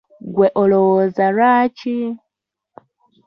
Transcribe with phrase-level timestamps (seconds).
[0.27, 1.97] Ggwe olowooza lwaki?